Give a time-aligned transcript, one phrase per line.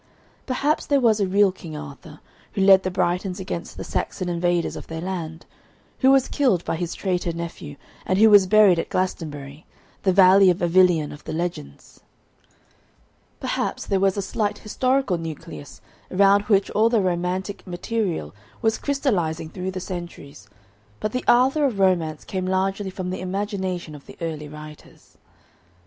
[0.47, 2.21] Perhaps there was a real King Arthur,
[2.53, 5.45] who led the Britons against the Saxon invaders of their land,
[5.99, 9.63] who was killed by his traitor nephew, and who was buried at Glastonbury,
[10.01, 11.99] the valley of Avilion of the legends;
[13.39, 19.49] perhaps there was a slight historical nucleus around which all the romantic material was crystallising
[19.51, 20.47] through the centuries,
[20.99, 25.19] but the Arthur of romance came largely from the imagination of the early writers.